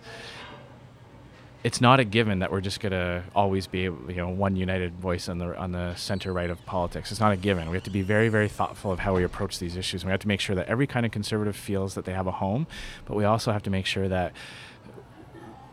[1.64, 5.30] it's not a given that we're just gonna always be you know one united voice
[5.30, 7.12] on the on the center right of politics.
[7.12, 7.70] It's not a given.
[7.70, 10.02] We have to be very very thoughtful of how we approach these issues.
[10.02, 12.28] And we have to make sure that every kind of conservative feels that they have
[12.28, 12.68] a home,
[13.06, 14.34] but we also have to make sure that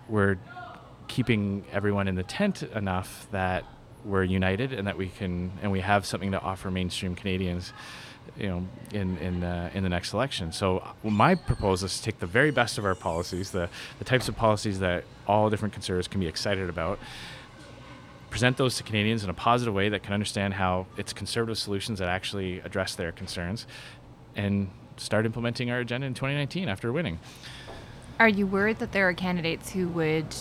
[0.08, 0.36] we're
[1.06, 3.64] keeping everyone in the tent enough that
[4.04, 7.72] we're united and that we can and we have something to offer mainstream Canadians
[8.36, 10.52] you know, in in in the next election.
[10.52, 14.04] So uh, my proposal is to take the very best of our policies, the the
[14.04, 16.98] types of policies that all different conservatives can be excited about,
[18.30, 21.98] present those to Canadians in a positive way that can understand how it's conservative solutions
[21.98, 23.66] that actually address their concerns,
[24.36, 27.18] and start implementing our agenda in 2019 after winning.
[28.18, 30.34] Are you worried that there are candidates who would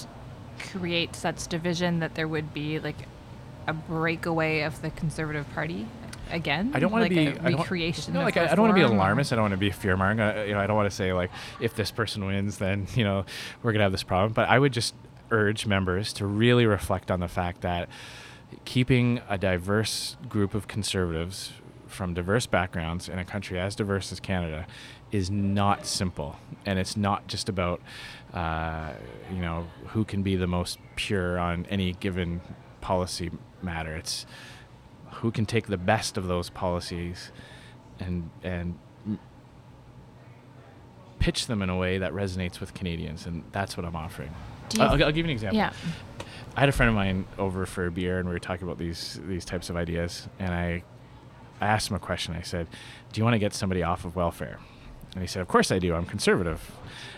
[0.72, 2.98] create such division that there would be like
[3.68, 5.88] a breakaway of the Conservative Party?
[6.32, 6.72] Again?
[6.74, 8.04] I don't want like to be a recreation.
[8.04, 9.34] I don't, no, like I, I don't want to be alarmist.
[9.34, 10.20] I don't want to be fear mongering.
[10.20, 13.04] Uh, you know, I don't want to say like if this person wins, then you
[13.04, 13.26] know
[13.64, 14.34] we're gonna have this problem.
[14.34, 14.96] But I would just
[15.32, 17.90] urge members to really reflect on the fact that
[18.66, 21.52] keeping a diverse group of conservatives
[21.88, 24.68] from diverse backgrounds in a country as diverse as Canada
[25.12, 27.82] is not simple, and it's not just about
[28.34, 28.92] uh,
[29.32, 32.42] you know who can be the most pure on any given
[32.82, 33.96] policy matter.
[33.96, 34.26] It's
[35.18, 37.32] who can take the best of those policies
[38.00, 38.78] and and
[41.20, 44.34] pitch them in a way that resonates with Canadians, and that's what I'm offering.
[44.80, 45.58] I'll, I'll, give you an example.
[45.58, 45.72] Yeah.
[46.56, 48.78] I had a friend of mine over for a beer, and we were talking about
[48.78, 50.84] these these types of ideas, and I
[51.60, 52.36] I asked him a question.
[52.36, 52.68] I said,
[53.12, 54.60] "Do you want to get somebody off of welfare?"
[55.14, 55.96] And he said, "Of course I do.
[55.96, 56.72] I'm conservative."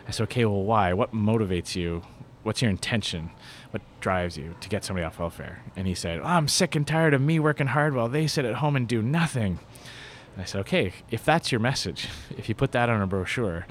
[0.08, 0.94] I said, "Okay, well, why?
[0.94, 2.04] What motivates you?
[2.44, 3.32] What's your intention?"
[3.72, 5.64] what drives you to get somebody off welfare?
[5.76, 8.46] And he said, oh, I'm sick and tired of me working hard while they sit
[8.46, 9.60] at home and do nothing.
[10.34, 13.68] And I said, okay, if that's your message, if you put that on a brochure,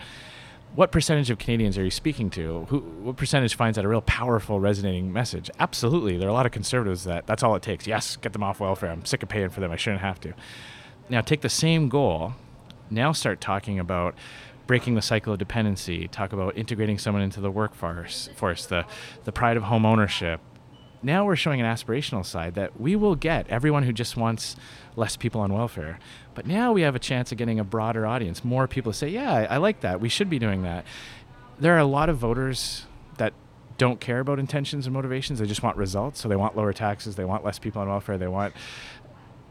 [0.75, 2.67] what percentage of Canadians are you speaking to?
[2.69, 5.51] Who, what percentage finds that a real powerful, resonating message?
[5.59, 6.19] Absolutely.
[6.19, 7.87] There are a lot of conservatives that that's all it takes.
[7.87, 8.91] Yes, get them off welfare.
[8.91, 9.73] I'm sick of paying for them.
[9.73, 10.35] I shouldn't have to.
[11.09, 12.35] Now, take the same goal,
[12.91, 14.15] now start talking about
[14.69, 18.85] breaking the cycle of dependency, talk about integrating someone into the workforce, force, the,
[19.25, 20.41] the pride of home ownership.
[21.03, 24.57] Now we're showing an aspirational side that we will get everyone who just wants
[24.95, 25.99] less people on welfare.
[26.35, 29.47] But now we have a chance of getting a broader audience, more people say, yeah,
[29.49, 30.01] I, like that.
[30.01, 30.85] We should be doing that.
[31.59, 32.85] There are a lot of voters
[33.17, 33.33] that
[33.79, 35.39] don't care about intentions and motivations.
[35.39, 36.21] They just want results.
[36.21, 37.17] So they want lower taxes.
[37.17, 38.19] They want less people on welfare.
[38.19, 38.53] They want,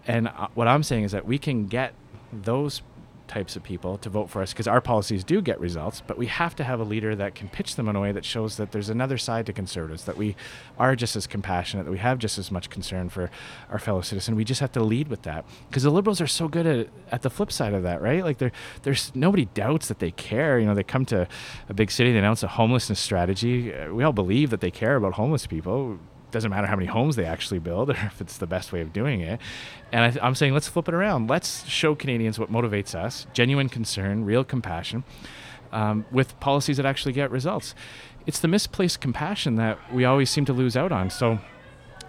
[0.06, 1.94] and uh, what I'm saying is that we can get
[2.32, 2.84] those
[3.28, 6.28] types of people to vote for us because our policies do get results, but we
[6.28, 8.72] have to have a leader that can pitch them in a way that shows that
[8.72, 10.36] there's another side to conservatives, that we
[10.78, 13.30] are just as compassionate, that we have just as much concern for
[13.70, 14.36] our fellow citizen.
[14.36, 17.22] We just have to lead with that because the liberals are so good at at
[17.22, 18.24] the flip side of that, right?
[18.24, 18.52] Like there,
[18.84, 20.60] there's nobody doubts that they care.
[20.60, 21.28] You know, they come to
[21.70, 23.74] a big city, they announce a homelessness strategy.
[23.90, 26.00] We all believe that they care about homeless people
[26.32, 28.94] doesn't matter how many homes they actually build or if it's the best way of
[28.94, 29.40] doing it.
[29.92, 31.30] And I am saying let's flip it around.
[31.30, 35.04] Let's show Canadians what motivates us genuine concern, real compassion,
[35.72, 37.76] um, with policies that actually get results.
[38.26, 41.10] It's the misplaced compassion that we always seem to lose out on.
[41.10, 41.40] So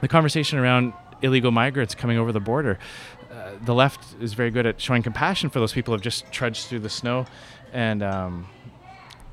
[0.01, 2.79] the conversation around illegal migrants coming over the border.
[3.31, 6.31] Uh, the left is very good at showing compassion for those people who have just
[6.33, 7.27] trudged through the snow
[7.73, 8.49] and um,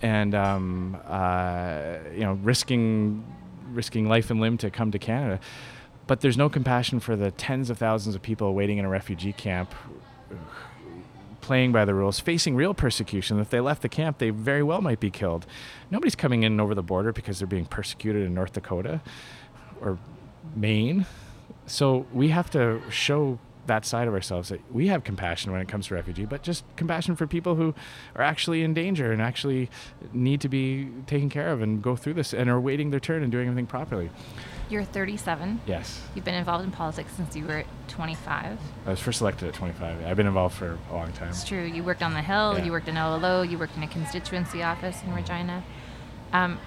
[0.02, 3.24] and um, uh, you know risking
[3.76, 5.40] risking life and limb to come to Canada.
[6.08, 9.34] But there's no compassion for the tens of thousands of people waiting in a refugee
[9.34, 9.74] camp,
[11.42, 13.40] playing by the rules, facing real persecution.
[13.40, 15.46] If they left the camp, they very well might be killed.
[15.90, 19.02] Nobody's coming in over the border because they're being persecuted in North Dakota
[19.82, 19.98] or
[20.56, 21.06] Maine.
[21.66, 25.68] So we have to show that side of ourselves that we have compassion when it
[25.68, 27.74] comes to refugee, but just compassion for people who
[28.16, 29.70] are actually in danger and actually
[30.14, 33.24] need to be taken care of and go through this and are waiting their turn
[33.24, 34.10] and doing everything properly.
[34.70, 35.62] You're 37.
[35.68, 36.02] Yes.
[36.16, 38.58] You've been involved in politics since you were 25.
[38.86, 40.06] I was first elected at 25.
[40.06, 41.30] I've been involved for a long time.
[41.30, 41.64] It's true.
[41.64, 42.66] You worked on the Hill, yeah.
[42.66, 45.64] you worked in LLO, you worked in a constituency office in Regina.
[46.34, 46.60] Um,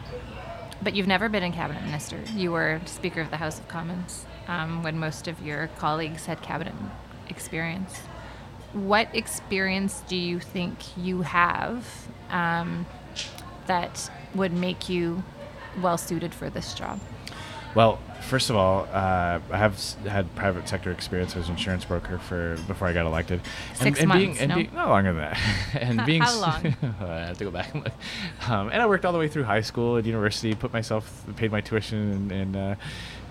[0.81, 2.21] but you've never been a cabinet minister.
[2.35, 6.43] You were Speaker of the House of Commons um, when most of your colleagues had
[6.43, 6.75] cabinet
[7.29, 7.99] experience.
[8.73, 11.87] What experience do you think you have
[12.31, 12.87] um,
[13.67, 15.23] that would make you
[15.81, 16.99] well suited for this job?
[17.75, 21.37] Well, first of all, uh, I have s- had private sector experience.
[21.37, 23.41] as an insurance broker for before I got elected.
[23.75, 24.55] Six and, and Being, months, and no?
[24.57, 25.39] being, no longer than that.
[25.75, 26.67] and being How long?
[27.01, 27.93] I have to go back and look.
[28.49, 30.55] Um, and I worked all the way through high school and university.
[30.55, 32.75] Put myself, paid my tuition and, in, uh,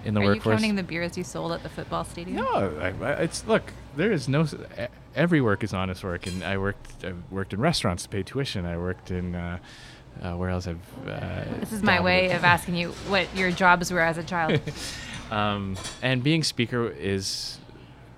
[0.08, 0.56] in the Are you workforce.
[0.56, 2.38] counting the beers you sold at the football stadium?
[2.38, 3.74] No, I, I, it's look.
[3.96, 4.48] There is no.
[5.16, 7.04] Every work is honest work, and I worked.
[7.04, 8.66] I worked in restaurants to pay tuition.
[8.66, 9.36] I worked in.
[9.36, 9.60] Uh,
[10.24, 10.66] uh, where else?
[10.66, 10.78] I've.
[11.08, 14.62] Uh, This is my way of asking you what your jobs were as a child.
[15.32, 17.60] um, and being speaker is,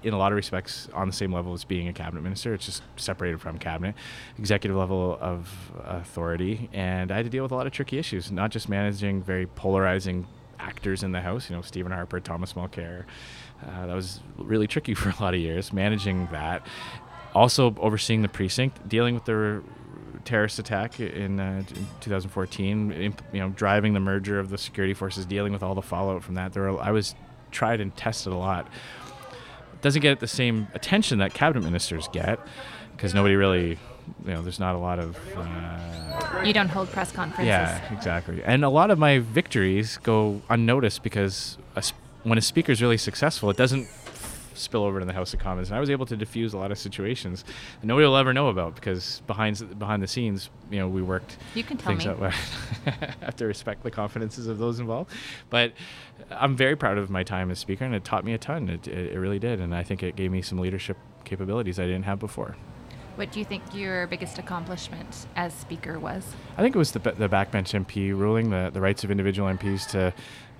[0.04, 2.54] in a lot of respects, on the same level as being a cabinet minister.
[2.54, 3.96] It's just separated from cabinet,
[4.38, 5.50] executive level of
[5.84, 9.24] authority, and I had to deal with a lot of tricky issues, not just managing
[9.24, 10.28] very polarizing
[10.60, 11.50] actors in the house.
[11.50, 13.06] You know, Stephen Harper, Thomas Mulcair.
[13.66, 16.66] Uh, that was really tricky for a lot of years managing that.
[17.36, 19.62] Also overseeing the precinct, dealing with the
[20.26, 24.94] terrorist attack in, uh, in 2014, imp- you know, driving the merger of the security
[24.94, 26.54] forces, dealing with all the fallout from that.
[26.54, 27.16] There were, I was
[27.52, 28.68] tried and tested a lot.
[29.82, 32.40] Doesn't get the same attention that cabinet ministers get
[32.96, 33.78] because nobody really,
[34.26, 35.18] you know, there's not a lot of.
[35.36, 37.48] Uh, you don't hold press conferences.
[37.48, 38.42] yeah, exactly.
[38.44, 42.82] And a lot of my victories go unnoticed because a sp- when a speaker is
[42.82, 43.88] really successful, it doesn't
[44.54, 45.70] spill over to the House of Commons.
[45.70, 47.46] And I was able to diffuse a lot of situations
[47.80, 51.38] that nobody will ever know about because behind behind the scenes, you know, we worked
[51.56, 52.12] You can tell things me.
[52.12, 52.22] out.
[52.86, 52.92] I
[53.26, 55.12] have to respect the confidences of those involved,
[55.50, 55.72] but
[56.30, 58.68] I'm very proud of my time as speaker, and it taught me a ton.
[58.70, 61.84] It, it, it really did, and I think it gave me some leadership capabilities I
[61.86, 62.58] didn't have before.
[63.20, 66.26] What do you think your biggest accomplishment as speaker was?
[66.58, 69.90] I think it was the, the backbench MP ruling, the, the rights of individual MPs
[69.92, 70.14] to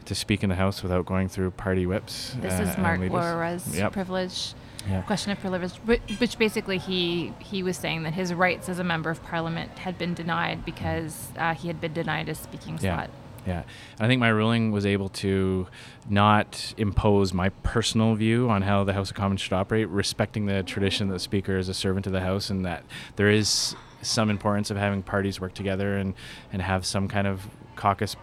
[0.04, 2.36] to speak in the House without going through party whips.
[2.42, 3.00] This uh, is Mark.
[3.00, 3.94] Warawa's Yep.
[3.94, 4.54] privilege.
[4.90, 5.04] Yeah.
[5.04, 5.72] Question of privilege,
[6.18, 9.98] which basically he he was saying that his rights as a member of parliament had
[9.98, 12.96] been denied because uh, he had been denied a speaking Yeah.
[12.96, 13.10] slot.
[13.46, 13.64] Yeah.
[14.00, 15.68] I think my ruling was able to
[16.10, 20.64] not impose my personal view on how the House of Commons should operate, respecting the
[20.64, 22.84] tradition that the Speaker is a servant of the House and that
[23.16, 26.14] there is some importance of having parties work together and,
[26.54, 28.16] and have some kind of caucus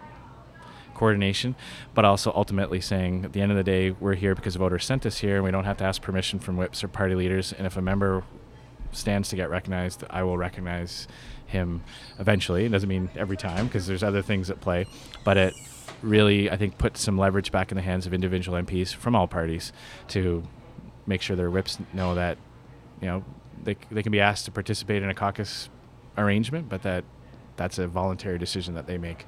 [0.93, 1.55] coordination,
[1.93, 5.05] but also ultimately saying at the end of the day, we're here because voters sent
[5.05, 7.53] us here and we don't have to ask permission from whips or party leaders.
[7.53, 8.23] And if a member
[8.91, 11.07] stands to get recognized, I will recognize
[11.47, 11.83] him
[12.19, 12.65] eventually.
[12.65, 14.85] It doesn't mean every time because there's other things at play,
[15.23, 15.53] but it
[16.01, 19.27] really, I think, put some leverage back in the hands of individual MPs from all
[19.27, 19.71] parties
[20.09, 20.43] to
[21.05, 22.37] make sure their whips know that,
[23.01, 23.23] you know,
[23.63, 25.69] they, they can be asked to participate in a caucus
[26.17, 27.03] arrangement, but that
[27.55, 29.25] that's a voluntary decision that they make.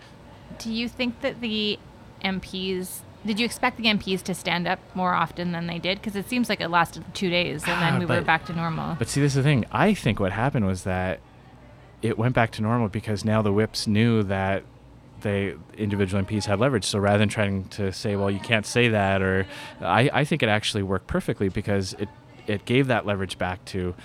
[0.60, 1.80] Do you think that the
[2.24, 6.00] MPs did you expect the MPs to stand up more often than they did?
[6.00, 8.54] Because it seems like it lasted two days and then Ah, we were back to
[8.54, 8.96] normal.
[8.98, 9.66] But see, this is the thing.
[9.74, 11.20] I think what happened was that
[12.02, 14.64] it went back to normal because now the whips knew that
[15.22, 16.86] they individual MPs had leverage.
[16.86, 19.46] So rather than trying to say, well, you can't say that, or
[19.82, 22.10] I, I think it actually worked perfectly because it
[22.48, 23.96] it gave that leverage back to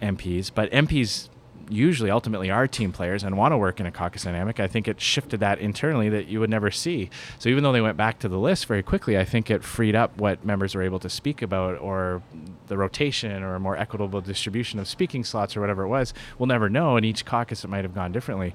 [0.00, 0.50] MPs.
[0.54, 1.28] But MPs
[1.70, 4.60] usually ultimately are team players and want to work in a caucus dynamic.
[4.60, 7.10] I think it shifted that internally that you would never see.
[7.38, 9.94] So even though they went back to the list very quickly, I think it freed
[9.94, 12.22] up what members were able to speak about or
[12.68, 16.14] the rotation or a more equitable distribution of speaking slots or whatever it was.
[16.38, 16.96] We'll never know.
[16.96, 18.54] In each caucus, it might have gone differently.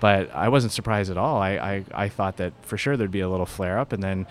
[0.00, 1.38] But I wasn't surprised at all.
[1.38, 4.26] I, I, I thought that for sure there'd be a little flare up and then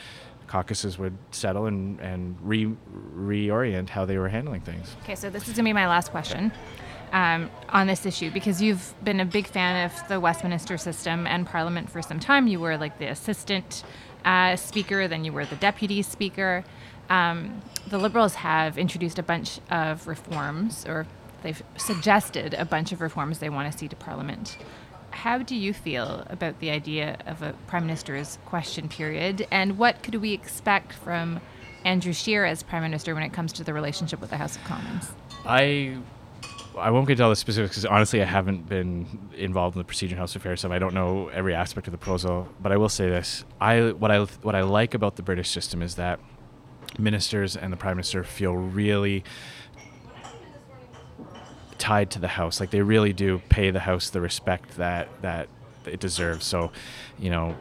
[0.53, 2.69] caucuses would settle and, and re,
[3.15, 4.95] reorient how they were handling things.
[5.01, 6.51] Okay, so this is going to be my last question
[7.11, 11.47] um, on this issue because you've been a big fan of the Westminster system and
[11.47, 12.45] Parliament for some time.
[12.45, 13.83] You were like the assistant
[14.25, 16.63] uh, speaker, then you were the deputy speaker.
[17.09, 21.07] Um, the Liberals have introduced a bunch of reforms, or
[21.41, 24.57] they've suggested a bunch of reforms they want to see to Parliament.
[25.13, 30.01] How do you feel about the idea of a Prime Minister's question period, and what
[30.01, 31.39] could we expect from
[31.85, 34.63] Andrew Scheer as Prime Minister when it comes to the relationship with the House of
[34.63, 35.11] Commons?
[35.45, 35.97] I
[36.77, 39.85] I won't get into all the specifics because honestly, I haven't been involved in the
[39.85, 40.71] procedure House Affairs stuff.
[40.71, 44.09] I don't know every aspect of the proposal, but I will say this: I what
[44.09, 46.19] I what I like about the British system is that
[46.97, 49.23] ministers and the prime minister feel really
[51.91, 52.59] tied to the house.
[52.61, 55.47] Like they really do pay the house the respect that that
[55.85, 56.45] it deserves.
[56.45, 56.71] So,
[57.19, 57.55] you know.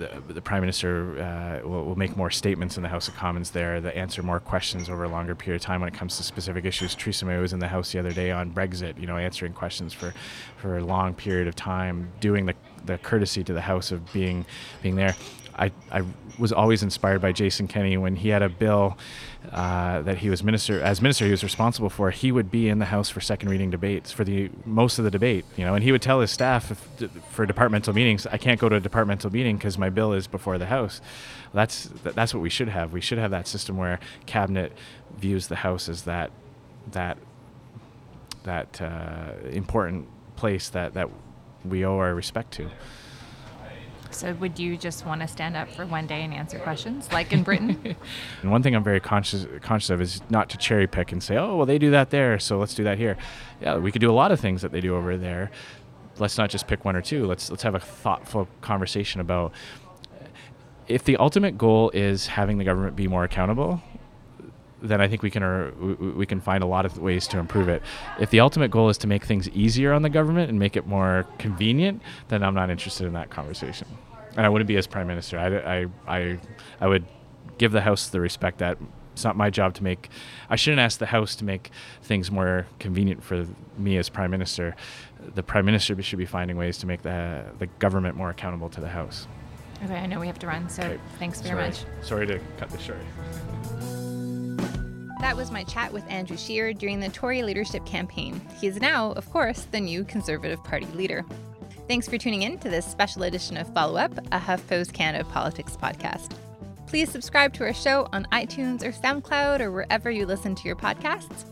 [0.00, 3.50] The, the prime minister uh, will, will make more statements in the House of Commons
[3.50, 6.22] there that answer more questions over a longer period of time when it comes to
[6.22, 6.94] specific issues.
[6.94, 9.92] Theresa May was in the House the other day on Brexit, you know, answering questions
[9.92, 10.14] for,
[10.56, 12.54] for a long period of time, doing the,
[12.86, 14.46] the courtesy to the House of being
[14.82, 15.14] being there.
[15.56, 16.02] I, I
[16.38, 18.96] was always inspired by Jason Kenney when he had a bill
[19.52, 22.10] uh, that he was minister as minister he was responsible for.
[22.10, 25.10] He would be in the House for second reading debates for the most of the
[25.10, 28.60] debate, you know, and he would tell his staff if, for departmental meetings, I can't
[28.60, 31.00] go to a departmental meeting because my bill is before the House.
[31.52, 32.92] That's that's what we should have.
[32.92, 34.72] We should have that system where cabinet
[35.16, 36.30] views the House as that
[36.92, 37.18] that
[38.44, 40.06] that uh, important
[40.36, 41.10] place that that
[41.64, 42.70] we owe our respect to.
[44.10, 47.32] So, would you just want to stand up for one day and answer questions, like
[47.32, 47.96] in Britain?
[48.42, 51.36] and one thing I'm very conscious conscious of is not to cherry pick and say,
[51.36, 53.16] "Oh, well, they do that there, so let's do that here."
[53.60, 55.50] Yeah, we could do a lot of things that they do over there.
[56.18, 57.26] Let's not just pick one or two.
[57.26, 59.52] Let's let's have a thoughtful conversation about
[60.88, 63.80] if the ultimate goal is having the government be more accountable
[64.82, 65.70] then I think we can uh,
[66.16, 67.82] we can find a lot of ways to improve it.
[68.18, 70.86] If the ultimate goal is to make things easier on the government and make it
[70.86, 73.86] more convenient, then I'm not interested in that conversation.
[74.36, 75.38] And I wouldn't be as prime minister.
[75.38, 76.38] I, I, I,
[76.80, 77.04] I would
[77.58, 78.78] give the House the respect that
[79.12, 80.08] it's not my job to make.
[80.48, 81.70] I shouldn't ask the House to make
[82.02, 84.76] things more convenient for me as prime minister.
[85.34, 88.80] The prime minister should be finding ways to make the the government more accountable to
[88.80, 89.26] the House.
[89.84, 91.00] Okay, I know we have to run, so okay.
[91.18, 91.68] thanks very Sorry.
[91.68, 92.06] much.
[92.06, 93.99] Sorry to cut this short.
[95.20, 98.40] That was my chat with Andrew Scheer during the Tory leadership campaign.
[98.58, 101.24] He is now, of course, the new Conservative Party leader.
[101.86, 105.76] Thanks for tuning in to this special edition of Follow Up, a HuffPost Canada politics
[105.76, 106.32] podcast.
[106.86, 110.76] Please subscribe to our show on iTunes or SoundCloud or wherever you listen to your
[110.76, 111.44] podcasts.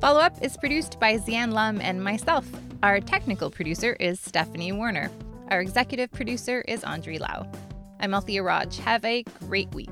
[0.00, 2.46] Follow Up is produced by Zi-Ann Lum and myself.
[2.82, 5.10] Our technical producer is Stephanie Warner.
[5.48, 7.50] Our executive producer is Andree Lau.
[7.98, 8.78] I'm Althia Raj.
[8.78, 9.88] Have a great week.